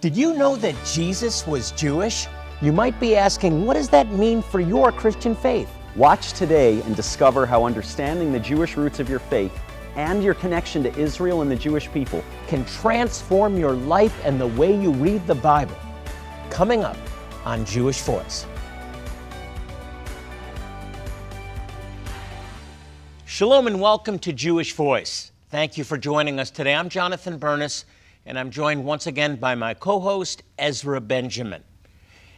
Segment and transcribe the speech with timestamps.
[0.00, 2.28] Did you know that Jesus was Jewish?
[2.62, 5.68] You might be asking, what does that mean for your Christian faith?
[5.96, 9.50] Watch today and discover how understanding the Jewish roots of your faith
[9.96, 14.46] and your connection to Israel and the Jewish people Can transform your life and the
[14.46, 15.76] way you read the Bible.
[16.48, 16.96] Coming up
[17.44, 18.46] on Jewish Voice.
[23.26, 25.32] Shalom and welcome to Jewish Voice.
[25.50, 26.76] Thank you for joining us today.
[26.76, 27.84] I'm Jonathan Bernis,
[28.28, 31.64] and I'm joined once again by my co host, Ezra Benjamin.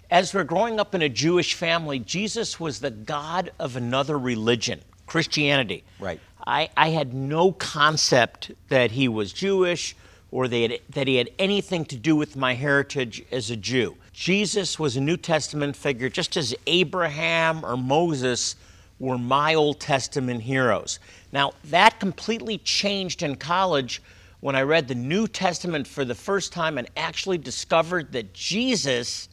[0.09, 5.83] Ezra, growing up in a Jewish family, Jesus was the God of another religion, Christianity.
[5.99, 6.21] Right.
[6.47, 9.97] I, I had no concept that he was Jewish
[10.31, 13.97] or that, had- that he had anything to do with my heritage as a Jew.
[14.13, 18.55] Jesus was a New Testament figure, just as Abraham or Moses
[19.01, 21.01] were my Old Testament heroes.
[21.33, 24.01] Now, that completely changed in college
[24.41, 29.29] when I read the New Testament for the first time and actually discovered that Jesus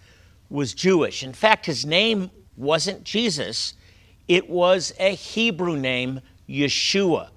[0.50, 1.24] was Jewish.
[1.24, 3.74] In fact, his name wasn't Jesus,
[4.28, 7.30] it was a Hebrew name, Yeshua.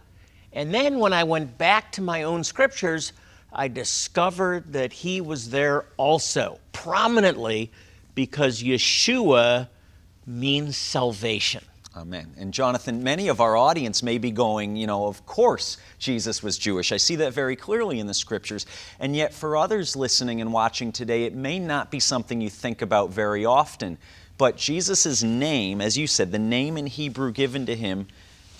[0.53, 3.13] And then when I went back to my own scriptures,
[3.53, 7.71] I discovered that he was there also, prominently,
[8.15, 9.69] because Yeshua
[10.27, 11.65] means salvation.
[11.97, 12.35] Amen.
[12.39, 16.57] And Jonathan, many of our audience may be going, you know, of course Jesus was
[16.57, 16.93] Jewish.
[16.93, 18.65] I see that very clearly in the scriptures.
[19.01, 22.81] And yet, for others listening and watching today, it may not be something you think
[22.81, 23.99] about very often.
[24.39, 28.07] But Jesus' name, as you said, the name in Hebrew given to him,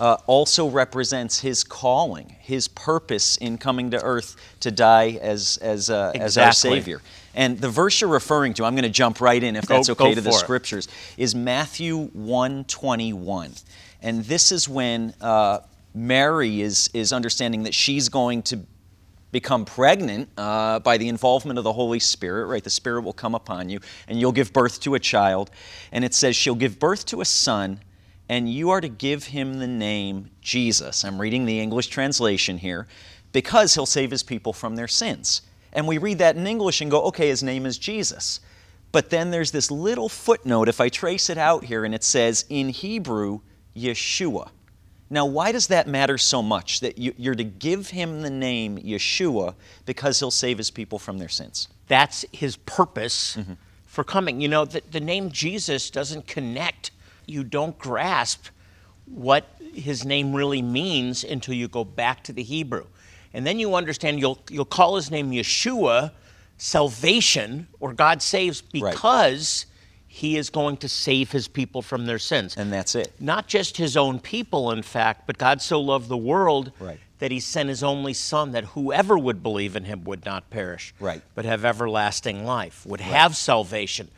[0.01, 5.91] uh, also represents his calling, his purpose in coming to earth to die as, as,
[5.91, 7.03] uh, as our Savior.
[7.35, 9.91] And the verse you're referring to, I'm going to jump right in if Go- that's
[9.91, 10.35] okay to the it.
[10.35, 13.53] scriptures, is Matthew 121.
[14.03, 15.61] And this is when uh,
[15.95, 18.61] Mary is, is understanding that she's going to
[19.33, 22.65] become pregnant uh, by the involvement of the Holy Spirit, right?
[22.65, 25.51] The Spirit will come upon you, and you'll give birth to a child.
[25.93, 27.81] And it says, She'll give birth to a son,
[28.31, 31.05] and you are to give him the name Jesus.
[31.05, 32.87] I'm reading the English translation here,
[33.33, 35.43] because he'll save his people from their sins.
[35.73, 38.39] And we read that in English and go, okay, his name is Jesus.
[38.93, 42.45] But then there's this little footnote, if I trace it out here, and it says
[42.49, 43.41] in Hebrew,
[43.77, 44.51] Yeshua.
[45.11, 48.79] Now, why does that matter so much that you- you're to give him the name
[48.79, 51.67] Yeshua because he'll save his people from their sins?
[51.89, 53.55] That's his purpose mm-hmm.
[53.87, 54.41] for coming.
[54.41, 56.93] You know, the, the name Jesus doesn't connect.
[57.31, 58.47] You don't grasp
[59.07, 62.87] what his name really means until you go back to the Hebrew.
[63.33, 66.11] And then you understand you'll, you'll call his name Yeshua,
[66.59, 68.93] salvation, or God saves Right.
[68.93, 69.67] because
[70.07, 72.57] he is going to save his people from their sins.
[72.57, 73.13] And that's it.
[73.21, 76.99] Not just his own people, in fact, but God so loved the world Right.
[77.21, 80.93] that he sent his only son that whoever would believe in him would not perish
[80.99, 81.23] Right.
[81.37, 84.09] but have everlasting life would have salvation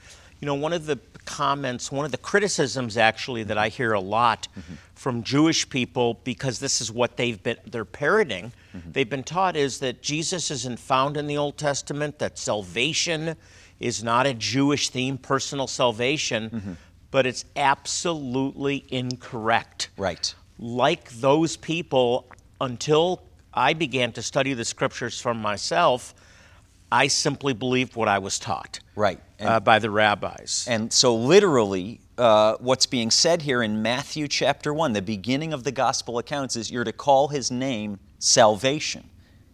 [0.41, 0.97] you know one of the
[1.33, 4.75] comments one of the criticisms actually that i hear a lot Mm-hmm.
[4.95, 8.93] from jewish people because this is what they've been they're parroting Mm-hmm.
[8.93, 13.37] they've been taught is that jesus isn't found in the old testament that salvation
[13.81, 16.73] is not a jewish theme personal salvation Mm-hmm.
[17.11, 20.35] but it's absolutely incorrect Right.
[20.59, 22.27] like those people,
[22.61, 23.23] until
[23.55, 26.15] I began to study the scriptures for myself,
[26.93, 29.19] I simply believed what I was taught Right.
[29.41, 30.67] Uh, by the rabbis.
[30.69, 35.65] and so, literally, uh, what's being said here in Matthew chapter 1, the beginning of
[35.65, 39.09] the gospel accounts, is you're to call his name salvation,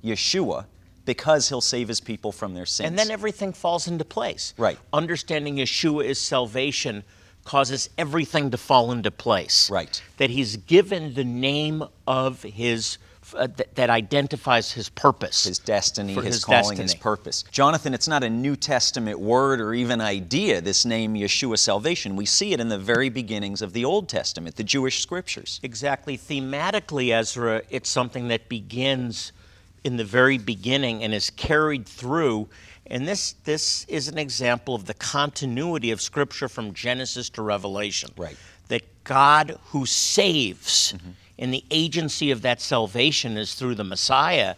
[0.05, 0.67] Yeshua,
[1.05, 2.89] because he'll save his people from their sins.
[2.89, 4.53] and then everything falls into place.
[4.59, 4.77] Right.
[4.93, 7.05] Understanding Yeshua is salvation
[7.45, 9.71] causes everything to fall into place.
[9.71, 10.03] Right.
[10.19, 12.99] That he's given the name of his,
[13.37, 15.45] uh, th- that identifies his purpose.
[15.45, 17.45] his destiny, his, his calling, his purpose.
[17.51, 22.17] Jonathan, it's not a New Testament word or even idea, this name Yeshua salvation.
[22.17, 25.61] We see it in the very beginnings of the Old Testament, the Jewish scriptures.
[25.63, 26.17] Exactly.
[26.17, 29.33] Thematically, Ezra, it's something that begins
[29.85, 32.49] in the very beginning and is carried through.
[32.87, 38.11] And this, this is an example of the continuity of Scripture from Genesis to Revelation.
[38.17, 38.37] Right.
[38.69, 40.95] That God who saves,
[41.39, 44.57] and the agency of that salvation is through the Messiah.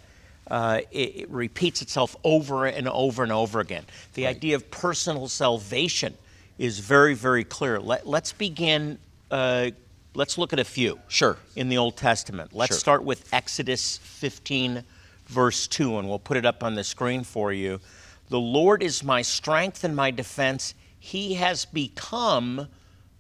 [0.51, 3.85] Uh, it, it repeats itself over and over and over again.
[4.15, 6.15] The idea of personal salvation
[6.59, 7.79] is very, very clear.
[7.79, 8.99] Let, let's begin.
[9.31, 9.71] Uh,
[10.15, 11.37] let's look at a few Sure.
[11.55, 12.53] in the Old Testament.
[12.53, 12.79] Let's Sure.
[12.81, 14.83] start with Exodus 15,
[15.27, 17.81] verse 2, and we'll put it up on the screen for you.
[18.29, 20.75] The Lord is my strength and my defense.
[20.99, 22.67] He has become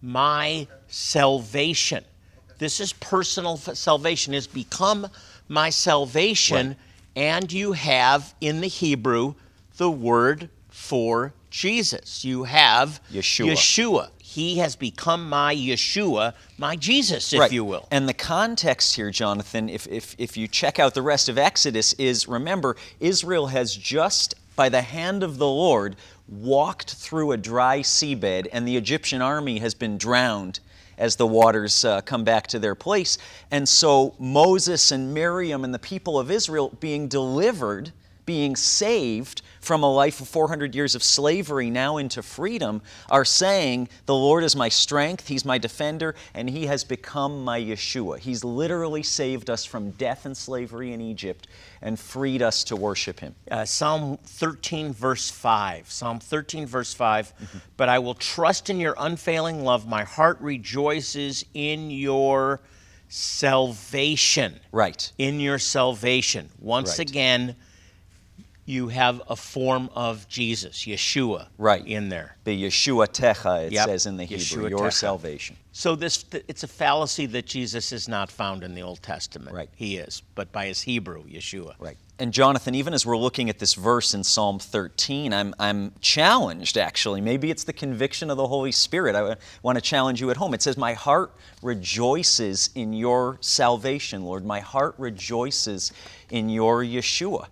[0.03, 2.05] my salvation.
[2.61, 5.09] This is personal salvation, has become
[5.49, 6.69] my salvation.
[6.69, 6.77] Right.
[7.17, 9.35] And you have in the Hebrew
[9.79, 12.23] the word for Jesus.
[12.23, 13.53] You have Yeshua.
[13.53, 14.09] Yeshua.
[14.19, 17.51] He has become my Yeshua, my Jesus, if right.
[17.51, 17.89] you will.
[17.91, 21.95] And the context here, Jonathan, if, if, if you check out the rest of Exodus,
[21.95, 25.97] is remember, Israel has just, by the hand of the Lord,
[26.29, 30.61] walked through a dry seabed, and the Egyptian army has been drowned
[31.01, 33.19] as the waters uh, come back to their place.
[33.51, 37.91] And so Moses and Miriam and the people of Israel being delivered
[38.27, 42.81] being saved from a life of 400 years of slavery now into freedom
[43.11, 47.61] are saying, The Lord is my strength, He's my defender, and He has become my
[47.61, 48.19] Yeshua.
[48.19, 51.47] He's literally saved us from death and slavery in Egypt
[51.83, 53.35] and freed us to worship Him.
[53.51, 55.91] Uh, Psalm 13, verse 5.
[55.91, 57.61] Psalm 13, verse 5.
[57.77, 59.87] But I will trust in your unfailing love.
[59.87, 62.61] My heart rejoices in your
[63.09, 64.61] salvation.
[64.73, 65.13] Right.
[65.19, 66.49] In your salvation.
[66.59, 67.11] Once Right.
[67.11, 67.57] again,
[68.71, 71.87] you have a form of Jesus, Yeshua, Right.
[71.87, 72.37] in there.
[72.45, 73.87] The Yeshua Techa, it Yep.
[73.89, 74.93] says in the Hebrew, Yeshua your Techa.
[74.93, 75.57] salvation.
[75.73, 79.55] So this it's a fallacy that Jesus is not found in the Old Testament.
[79.55, 79.69] Right.
[79.77, 81.75] He is, but by his Hebrew, Yeshua.
[81.79, 81.97] Right.
[82.19, 86.77] And Jonathan, even as we're looking at this verse in Psalm 13, I'm, I'm challenged
[86.77, 87.21] actually.
[87.23, 89.15] Maybe it's the conviction of the Holy Spirit.
[89.17, 90.53] I want to challenge you at home.
[90.53, 91.33] It says, My heart
[91.63, 94.45] rejoices in your salvation, Lord.
[94.45, 95.93] My heart rejoices
[96.31, 97.47] in your Yeshua.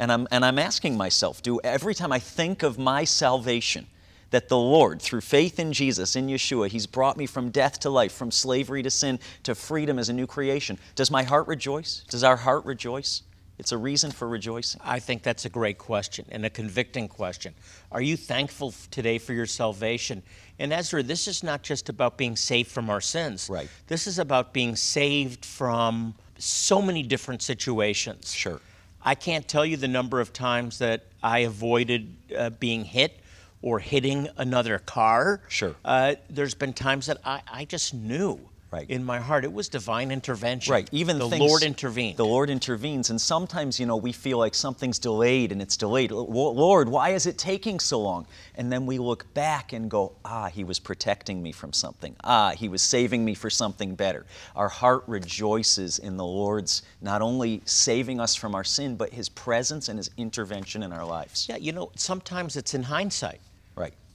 [0.00, 3.86] And I'm, and I'm asking myself, do every time I think of my salvation,
[4.30, 7.90] that the Lord, through faith in Jesus, in Yeshua, He's brought me from death to
[7.90, 10.78] life, from slavery to sin to freedom as a new creation.
[10.94, 12.02] Does my heart rejoice?
[12.08, 13.24] Does our heart rejoice?
[13.58, 14.80] It's a reason for rejoicing.
[14.82, 17.52] I think that's a great question and a convicting question.
[17.92, 20.22] Are you thankful today for your salvation?
[20.58, 23.50] And Ezra, this is not just about being saved from our sins.
[23.50, 23.68] Right.
[23.88, 28.32] This is about being saved from so many different situations.
[28.32, 28.62] Sure.
[29.02, 33.18] I can't tell you the number of times that I avoided uh, being hit
[33.62, 35.40] or hitting another car.
[35.48, 35.74] Sure.
[35.84, 38.88] Uh, there's been times that I, I just knew Right.
[38.88, 40.72] in my heart it was divine intervention.
[40.72, 40.88] Right.
[40.92, 42.16] Even the things- Lord intervened.
[42.16, 46.10] The Lord intervenes, and sometimes you know we feel like something's delayed and it's delayed.
[46.12, 48.26] Lord, why is it taking so long?
[48.54, 52.14] And then we look back and go, Ah, He was protecting me from something.
[52.22, 54.24] Ah, He was saving me for something better.
[54.54, 59.28] Our heart rejoices in the Lord's not only saving us from our sin, but His
[59.28, 61.46] presence and His intervention in our lives.
[61.48, 63.40] yeah, you know, sometimes it's in hindsight.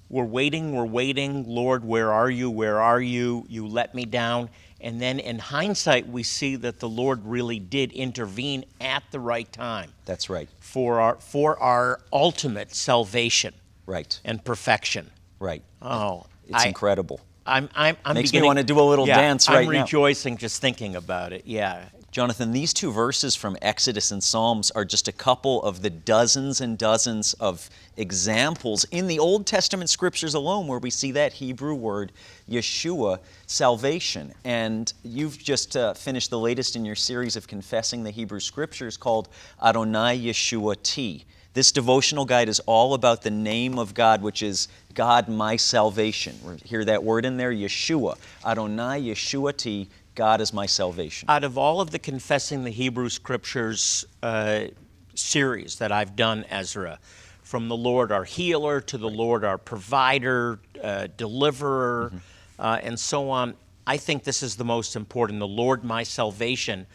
[0.09, 1.45] We're waiting, we're waiting.
[1.47, 2.49] Lord, where are you?
[2.49, 3.45] Where are you?
[3.49, 4.49] You let me down.
[4.81, 9.51] And then in hindsight, we see that the Lord really did intervene at the right
[9.51, 10.47] time That's right.
[10.59, 13.53] for our, for our ultimate salvation
[13.87, 14.19] Right.
[14.23, 15.09] and perfection.
[15.39, 15.63] Right.
[15.81, 17.19] Oh, It's I- incredible.
[17.47, 19.71] I'm, I'm, I'm Makes me wanna do a little yeah, dance right now.
[19.71, 21.43] I'm rejoicing just thinking about it.
[21.45, 21.85] Yeah.
[22.15, 26.61] Jonathan, these two verses from Exodus and Psalms are just a couple of the dozens
[26.61, 31.75] and dozens of examples in the Old Testament scriptures alone where we see that Hebrew
[31.75, 32.13] word,
[32.49, 34.33] Yeshua, salvation.
[34.45, 38.95] And you've just uh, finished the latest in your series of confessing the Hebrew scriptures
[38.95, 39.27] called
[39.61, 41.25] Adonai Yeshu'ati.
[41.53, 46.61] This devotional guide is all about the name of God, which is God my salvation.
[46.63, 48.17] Hear that word in there, Yeshua.
[48.45, 49.87] Adonai Yeshu'ati.
[50.15, 51.29] God is my salvation.
[51.29, 54.65] Out of all of the Confessing the Hebrew Scriptures uh,
[55.13, 56.99] series that I've done, Ezra,
[57.43, 62.11] from the Lord our healer to the Lord our provider, uh, deliverer,
[62.57, 63.55] uh, and so on,
[63.85, 66.87] I think this is the most important the Lord my salvation,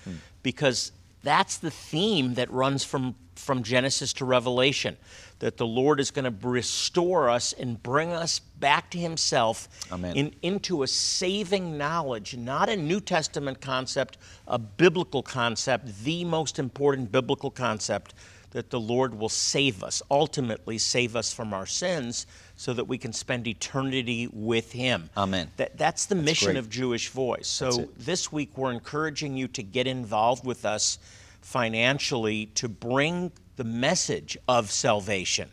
[0.42, 0.90] because
[1.22, 4.96] that's the theme that runs from, from Genesis to Revelation.
[5.40, 10.14] That the Lord is going to restore us and bring us back to Himself Amen.
[10.14, 16.58] in into a saving knowledge, not a New Testament concept, a biblical concept, the most
[16.58, 18.14] important biblical concept
[18.50, 22.26] that the Lord will save us, ultimately save us from our sins
[22.56, 25.08] so that we can spend eternity with Him.
[25.16, 25.50] Amen.
[25.56, 26.56] That, that's the mission great.
[26.56, 27.48] of Jewish Voice.
[27.48, 30.98] So this week we're encouraging you to get involved with us
[31.40, 35.50] financially to bring the message of salvation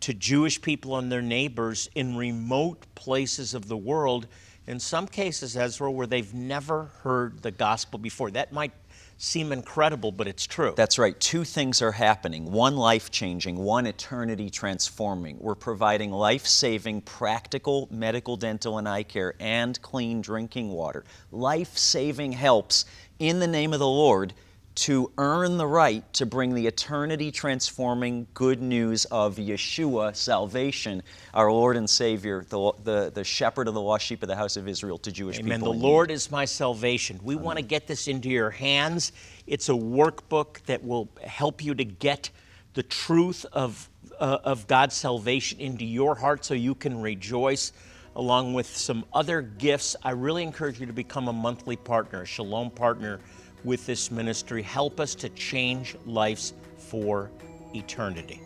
[0.00, 4.26] to Jewish people and their neighbors in remote places of the world.
[4.66, 8.30] In some cases, Ezra, where they've never heard the gospel before.
[8.30, 8.72] That might
[9.20, 10.72] seem incredible, but it's true.
[10.76, 11.18] That's right.
[11.20, 15.36] Two things are happening one life changing, one eternity transforming.
[15.38, 21.04] We're providing life saving, practical medical, dental, and eye care and clean drinking water.
[21.30, 22.86] Life saving helps
[23.18, 24.32] in the name of the Lord
[24.80, 31.02] to earn the right to bring the eternity transforming good news of Yeshua, salvation,
[31.34, 34.56] our Lord and Savior, the, the, the shepherd of the lost sheep of the house
[34.56, 35.58] of Israel to Jewish Amen.
[35.58, 35.72] people.
[35.72, 35.80] Amen.
[35.80, 35.86] The.
[35.86, 37.20] Lord is my salvation.
[37.22, 39.12] We want to get this into your hands.
[39.46, 42.30] It's a workbook that will help you to get
[42.72, 43.86] the truth of,
[44.18, 47.72] uh, of God's salvation into your heart so you can rejoice,
[48.16, 52.26] along with some other gifts, I really encourage you to become a monthly partner, a
[52.26, 53.20] Shalom partner
[53.64, 54.62] with this ministry.
[54.62, 57.30] Help us to change lives for
[57.74, 58.40] eternity.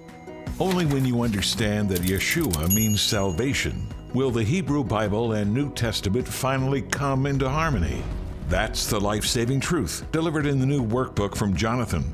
[0.61, 6.27] Only when you understand that Yeshua means salvation will the Hebrew Bible and New Testament
[6.27, 8.03] finally come into harmony.
[8.49, 12.05] That's the life saving truth delivered in the new workbook from Jonathan,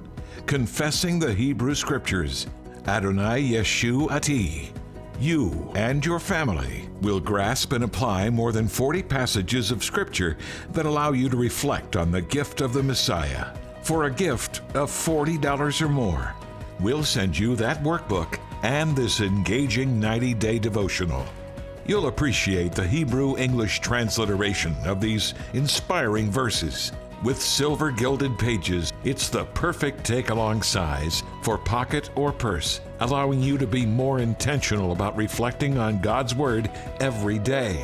[0.46, 2.46] Confessing the Hebrew Scriptures.
[2.86, 4.79] Adonai Yeshu'ati.
[5.20, 10.38] You and your family will grasp and apply more than 40 passages of Scripture
[10.72, 13.54] that allow you to reflect on the gift of the Messiah.
[13.82, 16.34] For a gift of $40 or more,
[16.80, 21.26] we'll send you that workbook and this engaging 90 day devotional.
[21.84, 26.92] You'll appreciate the Hebrew English transliteration of these inspiring verses.
[27.22, 33.42] With silver gilded pages, it's the perfect take along size for pocket or purse, allowing
[33.42, 36.70] you to be more intentional about reflecting on God's Word
[37.00, 37.82] every day.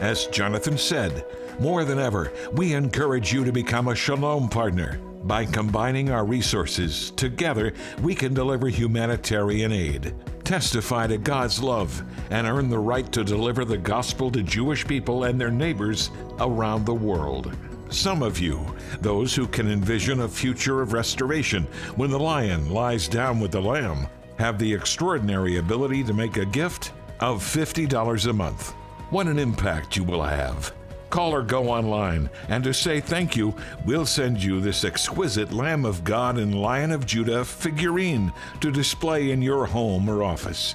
[0.00, 1.24] As Jonathan said,
[1.58, 4.98] more than ever, we encourage you to become a Shalom partner.
[5.24, 12.46] By combining our resources, together we can deliver humanitarian aid, testify to God's love, and
[12.46, 16.94] earn the right to deliver the gospel to Jewish people and their neighbors around the
[16.94, 17.56] world.
[17.90, 18.66] Some of you,
[19.00, 21.64] those who can envision a future of restoration
[21.94, 26.44] when the lion lies down with the lamb, have the extraordinary ability to make a
[26.44, 28.72] gift of $50 a month.
[29.10, 30.72] What an impact you will have!
[31.10, 35.84] Call or go online, and to say thank you, we'll send you this exquisite Lamb
[35.84, 40.74] of God and Lion of Judah figurine to display in your home or office.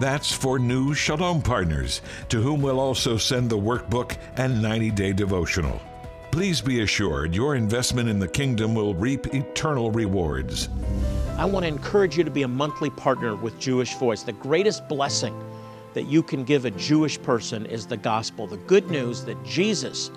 [0.00, 5.12] That's for new Shalom partners, to whom we'll also send the workbook and 90 day
[5.12, 5.80] devotional.
[6.36, 10.68] Please be assured your investment in the kingdom will reap eternal rewards.
[11.38, 14.22] I want to encourage you to be a monthly partner with Jewish Voice.
[14.22, 15.34] The greatest blessing
[15.94, 20.10] that you can give a Jewish person is the gospel, the good news that Jesus,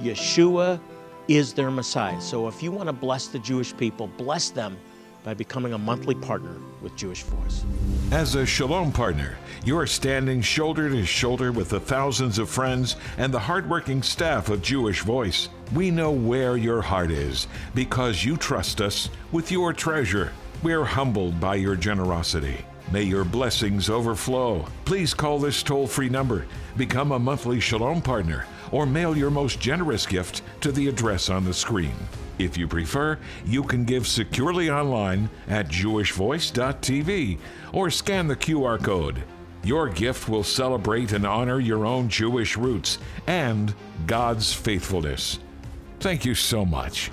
[0.00, 0.78] Yeshua,
[1.26, 2.20] is their Messiah.
[2.20, 4.76] So if you want to bless the Jewish people, bless them
[5.24, 7.64] by becoming a monthly partner with Jewish Voice.
[8.12, 13.34] As a Shalom partner, you're standing shoulder to shoulder with the thousands of friends and
[13.34, 15.48] the hardworking staff of Jewish Voice.
[15.72, 20.32] We know where your heart is because you trust us with your treasure.
[20.62, 22.64] We're humbled by your generosity.
[22.92, 24.66] May your blessings overflow.
[24.84, 29.58] Please call this toll free number, become a monthly Shalom partner, or mail your most
[29.58, 31.94] generous gift to the address on the screen.
[32.38, 37.38] If you prefer, you can give securely online at jewishvoice.tv
[37.72, 39.22] or scan the QR code.
[39.62, 43.74] Your gift will celebrate and honor your own Jewish roots and
[44.06, 45.38] God's faithfulness.
[46.00, 47.10] Thank you so much.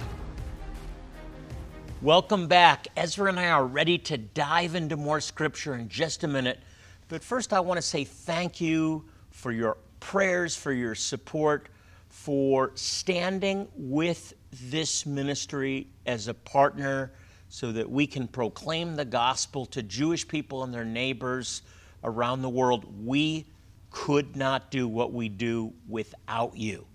[2.02, 2.88] Welcome back.
[2.98, 6.60] Ezra and I are ready to dive into more scripture in just a minute.
[7.08, 11.70] But first, I want to say thank you for your prayers, for your support,
[12.10, 17.14] for standing with this ministry as a partner
[17.50, 21.62] so that we can proclaim the gospel to Jewish people and their neighbors
[22.04, 23.06] around the world.
[23.06, 23.46] We
[23.92, 26.88] could not do what we do without you.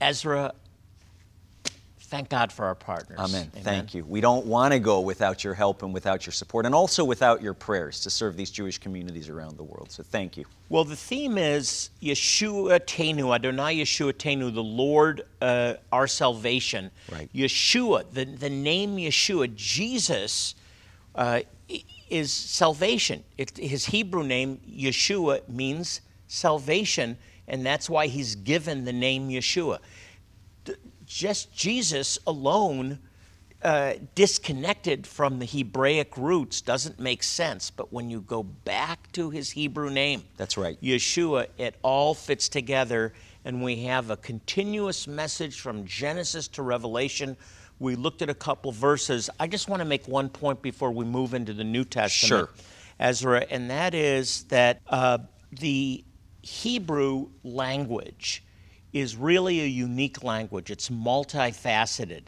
[0.00, 0.54] Ezra,
[2.12, 3.18] thank God for our partners.
[3.18, 3.50] Amen.
[3.62, 4.04] Thank you.
[4.04, 7.40] We don't want to go without your help and without your support, and also without
[7.40, 9.90] your prayers to serve these Jewish communities around the world.
[9.90, 10.44] So thank you.
[10.68, 16.90] Well, the theme is Yeshua Tenu, Adonai Yeshua Tenu, the Lord, uh, our salvation.
[17.10, 17.32] Right.
[17.32, 20.54] Yeshua, the, the name Yeshua, Jesus,
[21.14, 21.40] uh,
[22.10, 23.24] is salvation.
[23.38, 27.16] It, his Hebrew name, Yeshua, means salvation,
[27.48, 29.78] and that's why he's given the name Yeshua
[31.12, 32.98] just Jesus alone,
[33.62, 37.70] uh, disconnected from the Hebraic roots, doesn't make sense.
[37.70, 40.80] But when you go back to his Hebrew name, That's right.
[40.80, 43.12] Yeshua, it all fits together,
[43.44, 47.36] and we have a continuous message from Genesis to Revelation.
[47.78, 49.28] We looked at a couple verses.
[49.38, 52.64] I just want to make one point before we move into the New Testament, Sure.
[52.98, 55.18] Ezra, and that is that uh,
[55.52, 56.04] the
[56.42, 58.42] Hebrew language
[58.92, 60.70] is really a unique language.
[60.70, 62.24] It's multifaceted.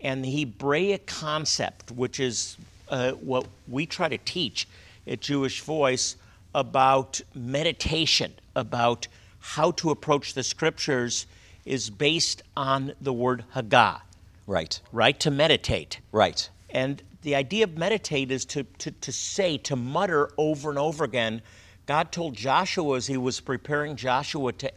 [0.00, 2.56] And the Hebraic concept, which is
[2.88, 4.68] uh, what we try to teach
[5.06, 6.16] at Jewish Voice
[6.54, 9.08] about meditation, about
[9.40, 11.26] how to approach the scriptures,
[11.64, 14.00] is based on the word Haggah,
[14.46, 14.80] Right.
[14.92, 15.18] right?
[15.20, 16.00] To meditate.
[16.12, 16.48] Right.
[16.70, 21.04] And the idea of meditate is to, to, to say, to mutter over and over
[21.04, 21.42] again.
[21.86, 24.72] God told Joshua as he was preparing Joshua to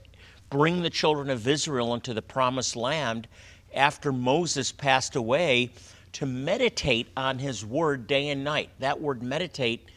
[0.49, 3.27] bring the children of Israel into the promised land
[3.73, 5.71] after Moses passed away
[6.13, 8.69] to meditate on his word day and night.
[8.79, 9.87] That word meditate,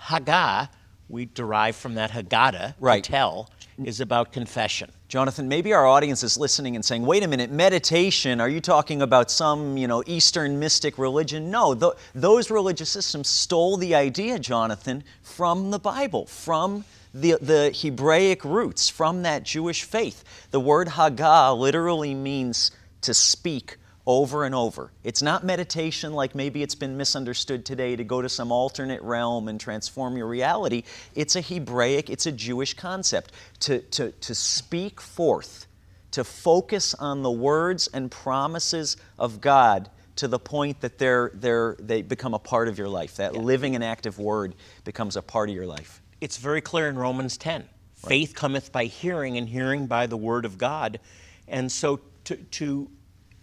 [0.00, 0.70] Haggah,
[1.08, 3.04] we derive from that Haggadah, Right.
[3.04, 3.50] tell,
[3.84, 4.90] is about confession.
[5.08, 9.02] Jonathan, maybe our audience is listening and saying, wait a minute, meditation, are you talking
[9.02, 11.50] about some, you know, Eastern mystic religion?
[11.50, 17.76] No, th- those religious systems stole the idea, Jonathan, from the Bible, from the, the
[17.76, 20.24] Hebraic roots, from that Jewish faith.
[20.50, 22.70] The word Haggah literally means
[23.02, 23.76] to speak
[24.06, 24.90] over and over.
[25.04, 29.48] It's not meditation like maybe it's been misunderstood today to go to some alternate realm
[29.48, 30.84] and transform your reality.
[31.14, 35.66] It's a Hebraic, it's a Jewish concept to, to, to speak forth,
[36.12, 41.76] to focus on the words and promises of God to the point that they're, they're,
[41.78, 43.16] they become a part of your life.
[43.16, 45.99] That living and active word becomes a part of your life.
[46.20, 47.64] It's very clear in Romans 10.
[47.94, 51.00] Faith cometh by hearing, and hearing by the word of God.
[51.48, 52.90] And so to, to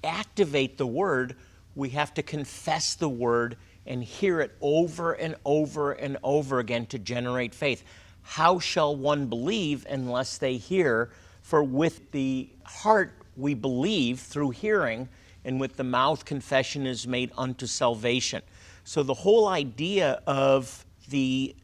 [0.03, 1.35] activate the word,
[1.73, 3.57] we have to confess the word
[3.87, 7.83] and hear it over and over and over again to generate faith.
[8.21, 11.09] How shall one believe unless they hear?
[11.41, 15.09] For with the heart we believe through hearing,
[15.43, 18.43] and with the mouth confession is made unto salvation.
[18.83, 21.55] So the whole idea of the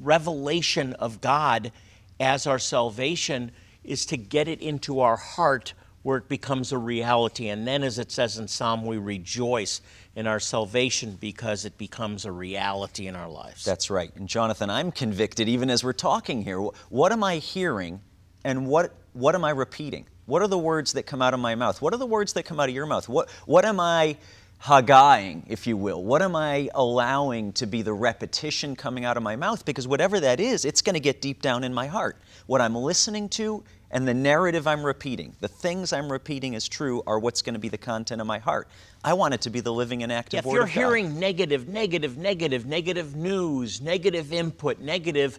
[0.00, 1.72] revelation of God
[2.20, 3.50] as our salvation
[3.84, 7.48] is to get it into our heart where it becomes a reality.
[7.48, 9.80] And then, as it says in Psalm, we rejoice
[10.14, 13.64] in our salvation because it becomes a reality in our lives.
[13.64, 14.14] That's right.
[14.16, 16.60] And Jonathan, I'm convicted even as we're talking here.
[16.60, 18.00] What am I hearing
[18.44, 20.06] and what, what am I repeating?
[20.26, 21.80] What are the words that come out of my mouth?
[21.80, 23.08] What are the words that come out of your mouth?
[23.08, 24.16] What, what am I
[24.62, 26.02] haggahing, if you will?
[26.02, 29.64] What am I allowing to be the repetition coming out of my mouth?
[29.64, 32.16] Because whatever that is, it's going to get deep down in my heart.
[32.46, 37.02] What I'm listening to and the narrative I'm repeating, the things I'm repeating as true,
[37.06, 38.68] are what's going to be the content of my heart.
[39.02, 41.68] I want it to be the living and active Yeah, if Word you're hearing negative,
[41.68, 45.38] negative, negative, negative news, negative input, negative,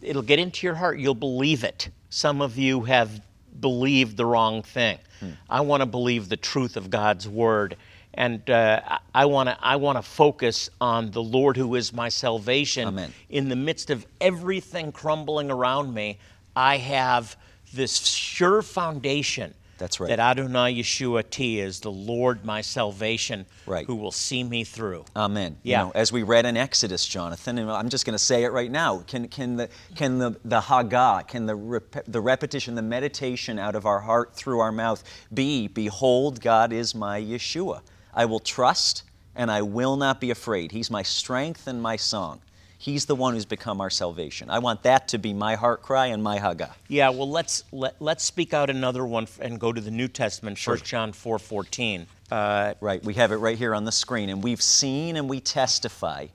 [0.00, 0.98] it'll get into your heart.
[0.98, 1.90] You'll believe it.
[2.08, 3.20] Some of you have
[3.60, 4.98] believed the wrong thing.
[5.20, 5.30] Hmm.
[5.48, 7.76] I want to believe the truth of God's word.
[8.16, 8.80] And uh,
[9.14, 12.88] I- want to I want to focus on the Lord who is my salvation.
[12.88, 13.12] Amen.
[13.28, 16.18] In the midst of everything crumbling around me,
[16.54, 17.36] I have
[17.72, 20.08] this sure foundation That's right.
[20.08, 23.84] that Adonai Yeshu'ati is the Lord my salvation Right.
[23.84, 25.04] who will see me through.
[25.16, 25.56] Amen.
[25.64, 25.80] Yeah.
[25.80, 28.52] You know, as we read in Exodus, Jonathan, and I'm just going to say it
[28.52, 28.98] right now.
[29.08, 33.74] Can, can the can the the Haggah, can the rep, the repetition, the meditation out
[33.74, 37.80] of our heart through our mouth be, "Behold, God is my Yeshua.
[38.14, 39.02] I will trust
[39.34, 40.72] and I will not be afraid.
[40.72, 42.40] He's my strength and my song.
[42.78, 44.50] He's the one who's become our salvation.
[44.50, 46.72] I want that to be my heart cry and my Haggah.
[46.86, 50.58] Yeah, well let's let, let's speak out another one and go to the New Testament,
[50.64, 52.06] 1 John 4:14.
[52.30, 54.28] Uh, Right, we have it right here on the screen.
[54.28, 56.26] And we've seen and we testify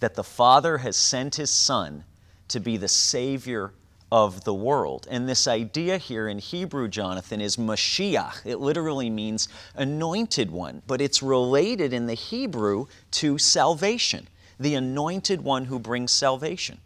[0.00, 2.04] that the Father has sent His Son
[2.48, 3.72] to be the Savior
[4.10, 5.06] of the world.
[5.10, 8.46] And this idea here in Hebrew, Jonathan, is Mashiach.
[8.46, 14.28] It literally means anointed one, but it's related in the Hebrew to salvation,
[14.60, 16.78] the anointed one who brings salvation.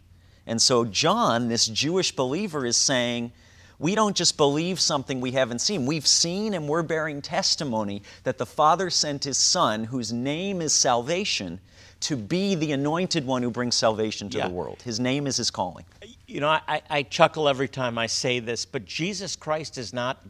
[0.47, 3.31] And so, John, this Jewish believer, is saying,
[3.77, 5.85] we don't just believe something we haven't seen.
[5.87, 10.73] We've seen and we're bearing testimony that the Father sent His Son, whose name is
[10.73, 11.59] salvation,
[12.01, 14.47] to be the anointed one who brings salvation to Yeah.
[14.47, 14.81] the world.
[14.83, 15.85] His name is His calling.
[16.27, 20.23] you know, I, I chuckle every time I say this, but Jesus Christ is not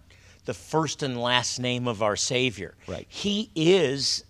[0.46, 2.74] the first and last name of our Savior.
[2.88, 3.06] Right.
[3.08, 4.24] He is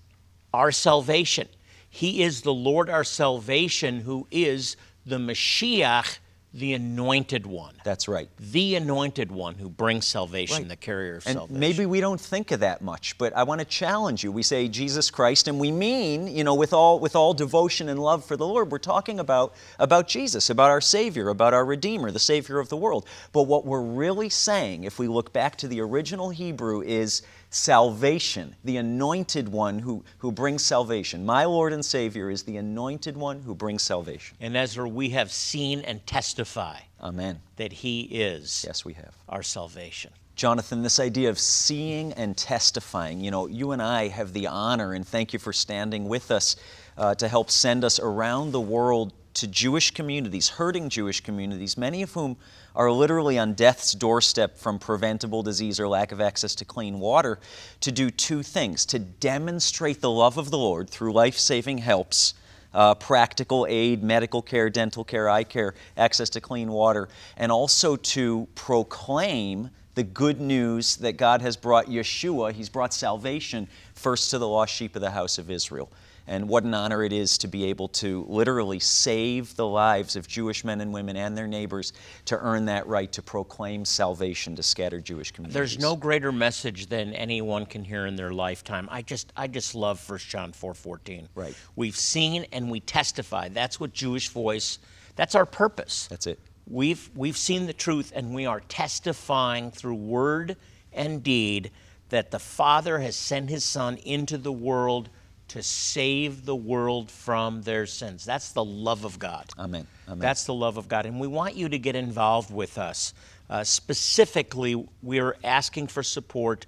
[0.54, 1.47] our salvation.
[1.89, 4.75] He is the Lord our salvation, who is
[5.06, 6.19] the Mashiach,
[6.53, 7.73] the anointed one.
[7.85, 8.29] That's right.
[8.37, 10.67] The anointed one who brings salvation, Right.
[10.67, 11.59] the carrier of And salvation.
[11.59, 14.33] maybe we don't think of that much, but I want to challenge you.
[14.33, 17.97] We say Jesus Christ, and we mean, you know, with all with all devotion and
[17.99, 22.11] love for the Lord, we're talking about about Jesus, about our Savior, about our Redeemer,
[22.11, 23.05] the Savior of the world.
[23.31, 28.55] But what we're really saying, if we look back to the original Hebrew, is salvation,
[28.63, 31.25] the anointed one who, who brings salvation.
[31.25, 34.37] My Lord and Savior is the anointed one who brings salvation.
[34.39, 37.41] and Ezra, we have seen and testify Amen.
[37.57, 39.13] that He is Yes, we have.
[39.29, 40.11] our salvation.
[40.37, 44.93] Jonathan, this idea of seeing and testifying, you know, you and I have the honor,
[44.93, 46.55] and thank you for standing with us
[46.97, 52.01] uh, to help send us around the world to Jewish communities, hurting Jewish communities, many
[52.01, 52.37] of whom
[52.75, 57.39] are literally on death's doorstep from preventable disease or lack of access to clean water,
[57.81, 62.34] to do two things to demonstrate the love of the Lord through life saving helps
[62.73, 67.95] uh, practical aid, medical care, dental care, eye care, access to clean water, and also
[67.95, 74.38] to proclaim the good news that God has brought Yeshua, He's brought salvation first to
[74.38, 75.91] the lost sheep of the house of Israel.
[76.32, 80.30] And what an honor it is to be able to literally save the lives of
[80.30, 81.91] Jewish men and women and their neighbors
[82.24, 85.54] to earn that right to proclaim salvation to scattered Jewish communities.
[85.54, 88.88] There's no greater message than anyone can hear in their lifetime.
[88.89, 91.28] I just I just love 1 John 4:14.
[91.36, 91.54] Right.
[91.76, 93.50] We've seen and we testify.
[93.50, 94.80] That's what Jewish voice
[95.17, 96.08] that's our purpose.
[96.08, 96.39] That's it.
[96.65, 100.56] We've we've seen the truth and we are testifying through word
[100.94, 101.72] and deed
[102.08, 105.10] that the Father has sent his son into the world
[105.51, 108.23] to save the world from their sins.
[108.23, 109.49] That's the love of God.
[109.59, 109.85] Amen.
[110.07, 110.19] Amen.
[110.19, 111.05] That's the love of God.
[111.05, 113.13] And we want you to get involved with us.
[113.49, 116.67] Uh, specifically, we're asking for support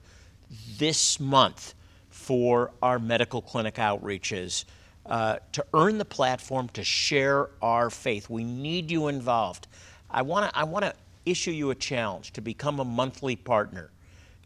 [0.77, 1.75] this month
[2.09, 4.65] for our medical clinic outreaches
[5.05, 8.29] uh, to earn the platform to share our faith.
[8.29, 9.67] We need you involved.
[10.11, 10.93] I want to I want to
[11.25, 13.91] issue you a challenge to become a monthly partner.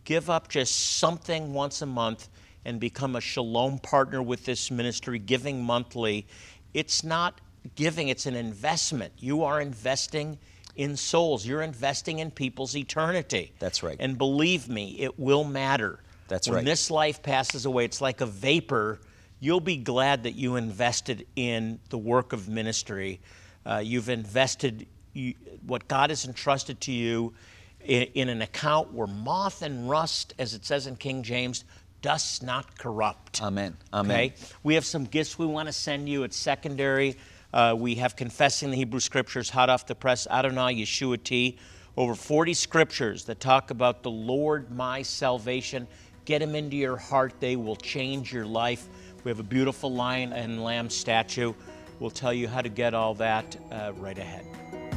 [0.04, 2.30] Give up just something once a month
[2.68, 6.28] and become a shalom partner with this ministry, giving monthly.
[6.74, 7.40] It's not
[7.76, 9.14] giving, it's an investment.
[9.18, 10.38] You are investing
[10.76, 13.54] in souls, you're investing in people's eternity.
[13.58, 13.96] That's right.
[14.00, 16.00] And believe me, it will matter.
[16.28, 16.66] That's when right.
[16.66, 19.00] this life passes away, it's like a vapor.
[19.40, 23.22] You'll be glad that you invested in the work of ministry.
[23.66, 27.34] Uh, you've invested you, what God has entrusted to you
[27.80, 31.64] in, in an account where moth and rust, as it says in King James,
[32.02, 33.42] does not corrupt.
[33.42, 33.76] Amen.
[33.94, 34.18] Amen.
[34.18, 34.34] Okay?
[34.64, 36.24] We have some gifts we want to send you.
[36.24, 37.18] It's secondary.
[37.54, 41.58] Uh, we have Confessing the Hebrew Scriptures, hot off the press, Adonai Yeshu'ati.
[41.96, 45.88] Over 40 scriptures that talk about the Lord my salvation.
[46.26, 48.88] Get them into your heart, they will change your life.
[49.24, 51.54] We have a beautiful lion and lamb statue.
[52.00, 54.46] We'll tell you how to get all that uh, right ahead.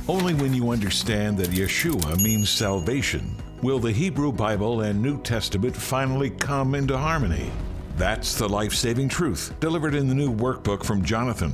[0.09, 5.77] Only when you understand that Yeshua means salvation will the Hebrew Bible and New Testament
[5.77, 7.51] finally come into harmony.
[7.97, 11.53] That's the life saving truth delivered in the new workbook from Jonathan,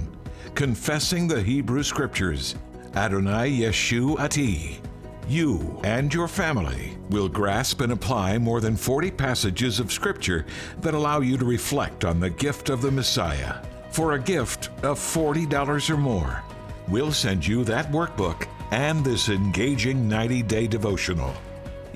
[0.55, 2.55] Confessing the Hebrew Scriptures,
[2.95, 4.79] Adonai Yeshu'ati.
[5.29, 10.47] You and your family will grasp and apply more than 40 passages of Scripture
[10.83, 13.57] that allow you to reflect on the gift of the Messiah.
[13.91, 16.45] For a gift of $40 or more,
[16.87, 21.35] we'll send you that workbook and this engaging 90 day devotional.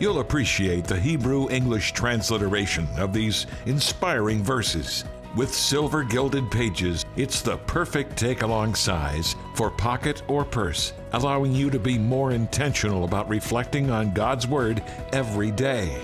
[0.00, 5.04] You'll appreciate the Hebrew English transliteration of these inspiring verses.
[5.36, 11.52] With silver gilded pages, it's the perfect take along size for pocket or purse, allowing
[11.52, 14.82] you to be more intentional about reflecting on God's Word
[15.12, 15.94] every day.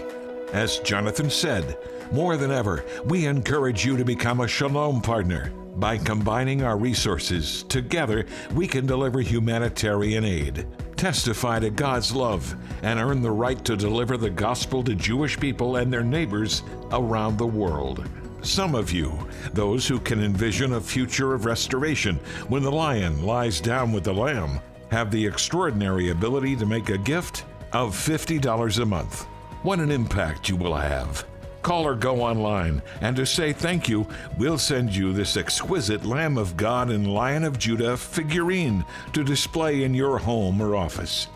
[0.53, 1.79] As Jonathan said,
[2.13, 5.51] more than ever, we encourage you to become a Shalom partner.
[5.77, 12.99] By combining our resources, together we can deliver humanitarian aid, testify to God's love, and
[12.99, 17.47] earn the right to deliver the gospel to Jewish people and their neighbors around the
[17.47, 18.09] world.
[18.43, 19.13] Some of you,
[19.53, 22.17] those who can envision a future of restoration
[22.49, 26.99] when the lion lies down with the lamb, have the extraordinary ability to make a
[26.99, 29.25] gift of $50 a month.
[29.63, 31.27] What an impact you will have!
[31.67, 34.07] Call or go online, and to say thank you,
[34.39, 39.83] we'll send you this exquisite Lamb of God and Lion of Judah figurine to display
[39.83, 41.27] in your home or office.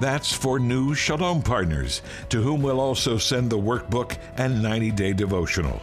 [0.00, 5.12] That's for new Shalom partners, to whom we'll also send the workbook and 90 day
[5.12, 5.82] devotional.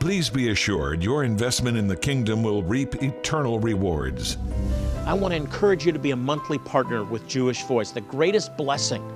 [0.00, 4.38] Please be assured your investment in the kingdom will reap eternal rewards.
[5.04, 7.90] I want to encourage you to be a monthly partner with Jewish Voice.
[7.90, 9.06] The greatest blessing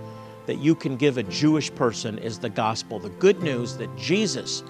[0.47, 4.63] that you can give a Jewish person is the gospel, the good news that Jesus,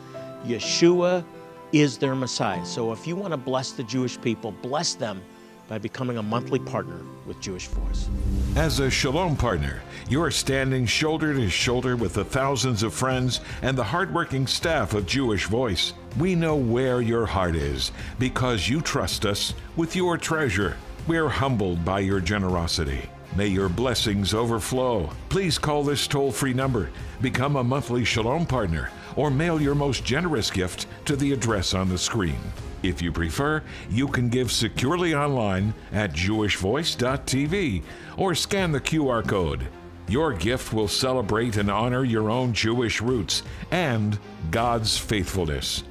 [0.44, 1.24] Yeshua,
[1.72, 2.64] is their Messiah.
[2.64, 5.22] So if you want to bless the Jewish people, bless them
[5.68, 8.08] by becoming a monthly partner with Jewish Voice.
[8.54, 13.76] As a Shalom partner, you're standing shoulder to shoulder with the thousands of friends and
[13.76, 15.92] the hardworking staff of Jewish Voice.
[16.18, 20.76] We know where your heart is because you trust us with your treasure.
[21.06, 23.10] We're humbled by your generosity.
[23.36, 25.10] May your blessings overflow.
[25.28, 26.88] Please call this toll free number,
[27.20, 31.90] become a monthly Shalom partner, or mail your most generous gift to the address on
[31.90, 32.38] the screen.
[32.82, 37.82] If you prefer, you can give securely online at jewishvoice.tv
[38.16, 39.68] or scan the QR code.
[40.08, 44.18] Your gift will celebrate and honor your own Jewish roots and
[44.50, 45.82] God's faithfulness.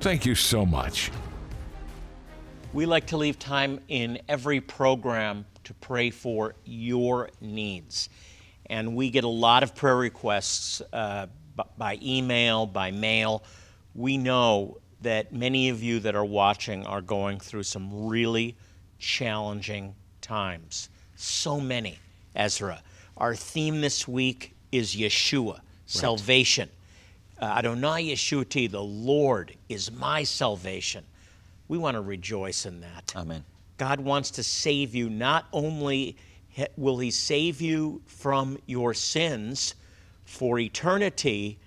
[0.00, 1.10] Thank you so much.
[2.74, 8.08] We like to leave time in every program to pray for your needs.
[8.66, 11.26] And we get a lot of prayer requests uh,
[11.76, 13.42] by email, by mail.
[13.94, 18.56] We know that many of you that are watching are going through some really
[18.98, 20.88] challenging times.
[21.16, 21.98] So many,
[22.34, 22.82] Ezra.
[23.16, 25.62] Our theme this week is Yeshua, right.
[25.86, 26.70] salvation.
[27.38, 31.04] Uh, Adonai Yeshua, the Lord is my salvation.
[31.68, 33.12] we want to rejoice in that.
[33.16, 33.44] Amen.
[33.82, 35.10] God wants to save you.
[35.10, 36.16] Not only
[36.76, 39.74] will He save you from your sins
[40.24, 41.58] for eternity,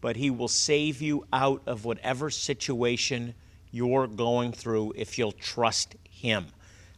[0.00, 3.34] but He will save you out of whatever situation
[3.72, 6.46] you're going through if you'll trust Him.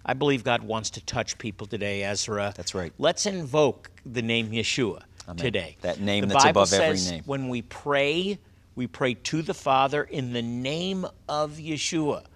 [0.05, 2.53] I believe God wants to touch people today, Ezra.
[2.55, 2.93] That's right.
[2.99, 5.37] Let's invoke the name Yeshua Amen.
[5.39, 5.79] today.
[5.81, 7.23] That name the that's Bible above every says name.
[7.25, 8.39] When we pray,
[8.75, 12.27] we pray to the Father in the name of Yeshua.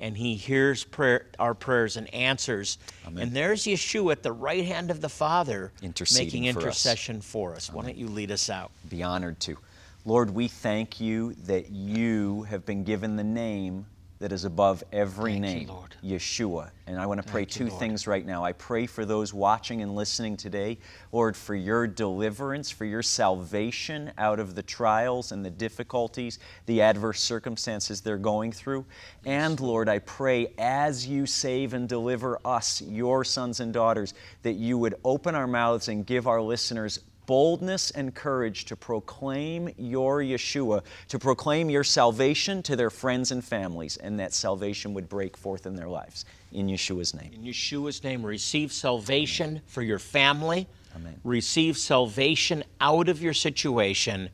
[0.00, 2.78] And he hears prayer, our prayers and answers.
[3.04, 6.64] And there's Yeshua at the right hand of the Father making for us.
[6.64, 7.70] intercession for us.
[7.70, 8.70] Why don't you lead us out?
[8.88, 9.58] Be honored to.
[10.06, 13.84] Lord, we thank you that you have been given the name
[14.20, 15.96] that is above every Thank you, name, Lord.
[16.04, 16.70] Yeshua.
[16.86, 17.80] And I want to pray Thank you, two Lord.
[17.80, 18.44] things right now.
[18.44, 20.78] I pray for those watching and listening today,
[21.10, 26.82] Lord, for your deliverance, for your salvation out of the trials and the difficulties, the
[26.82, 28.84] adverse circumstances they're going through.
[29.24, 34.54] And Lord, I pray as you save and deliver us, your sons and daughters, that
[34.54, 37.00] you would open our mouths and give our listeners
[37.30, 43.44] boldness and courage to proclaim your Yeshua, to proclaim your salvation to their friends and
[43.44, 46.24] families, and that salvation would break forth in their lives.
[46.50, 47.30] In Yeshua's name.
[47.32, 50.66] In Yeshua's name, receive salvation for your family.
[50.96, 51.20] Amen.
[51.22, 54.28] Receive salvation out of your situation.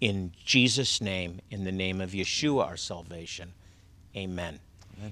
[0.00, 3.52] In Jesus' name, in the name of Yeshua, our salvation.
[4.16, 4.58] Amen.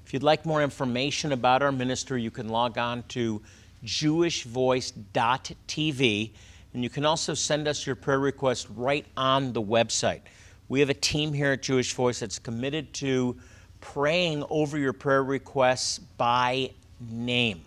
[0.06, 3.42] If you'd like more information about our ministry, you can log on to
[3.84, 6.30] jewishvoice.tv
[6.74, 10.20] and you can also send us your prayer request right on the website.
[10.68, 13.36] We have a team here at Jewish Voice that's committed to
[13.80, 16.70] praying over your prayer requests by
[17.10, 17.62] name.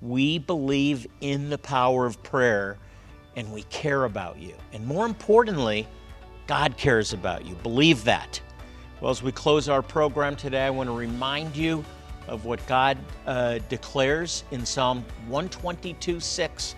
[0.00, 2.78] We believe in the power of prayer
[3.36, 4.54] and we care about you.
[4.72, 5.86] And more importantly,
[6.46, 7.54] God cares about you.
[7.56, 8.40] Believe that.
[9.00, 11.84] Well, as we close our program today, I want to remind you
[12.28, 16.74] of what God uh, declares in Psalm 122 6.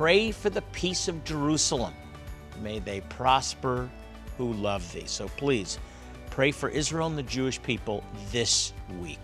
[0.00, 1.92] Pray for the peace of Jerusalem.
[2.62, 3.90] May they prosper
[4.38, 5.04] who love thee.
[5.04, 5.78] So please
[6.30, 9.20] pray for Israel and the Jewish people this week.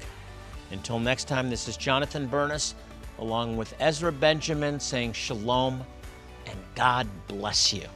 [0.72, 2.74] Until next time, this is Jonathan Bernis
[3.20, 5.82] along with Ezra Benjamin saying shalom
[6.44, 7.88] and God bless you.